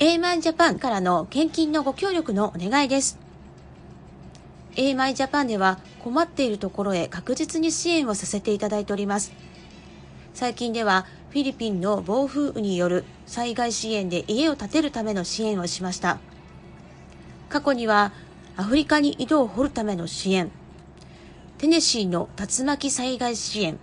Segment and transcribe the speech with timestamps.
[0.00, 3.18] ジャパンからの献金のご協力のお願いです。
[4.76, 9.30] AMI ジャパンでは困っているところへ確実に支援をさせていただいております。
[10.32, 16.18] 最近ではフィリピンの暴風雨による災害支援で家を建てるための支援をしました。
[17.50, 18.12] 過去には
[18.56, 20.50] アフリカに井戸を掘るための支援、
[21.58, 23.78] テネシーの竜巻災害支援、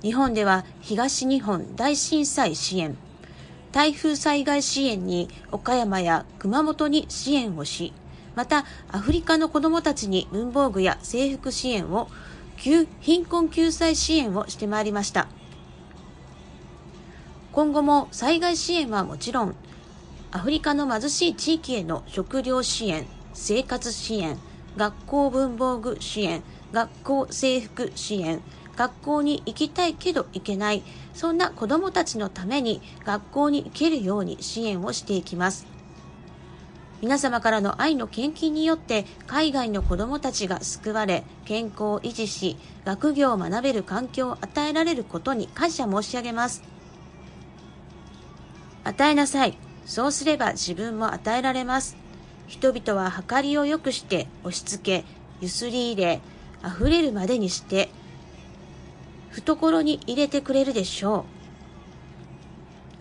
[0.00, 2.96] 日本では東日本大震災支援、
[3.74, 7.92] 台風災害支援に岡山や熊本に支援をし、
[8.36, 12.08] またアフリカの子どもたちに文房具や制服支援を
[12.56, 15.26] 貧困救済支援をしてまいりました。
[17.50, 19.56] 今後も災害支援はもちろん
[20.30, 24.38] アフリカの貧しい地域への食料支援生活支援
[24.76, 28.40] 学校文房具支援学校制服支援
[28.76, 30.82] 学校に行きたいけど行けない。
[31.14, 35.66] そんな子どもたちのために学校に行けるように支援をしていきます。
[37.02, 46.62] 皆様からの愛の献金によって海外の子どもたちが救われ健康を維持し学業を学べる環境を与えられることに感謝申し上げます。
[48.84, 49.58] 与えなさい。
[49.86, 51.96] そうすれば自分も与えられます。
[52.46, 55.04] 人々は計りを良くして押し付け
[55.40, 56.20] ゆすり入れ
[56.64, 57.90] 溢れるまでにして
[59.44, 61.26] 懐に入れてくれるでしょ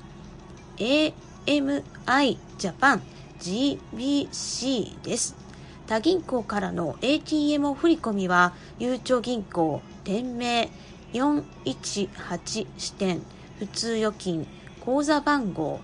[1.47, 3.03] AMI ジャパン
[3.41, 5.42] GBC です。
[5.87, 10.71] 他銀行からの ATM 振込は、ゆうちょ銀行店名
[11.13, 13.21] 418支店
[13.59, 14.47] 普通預金
[14.81, 15.81] 口座番号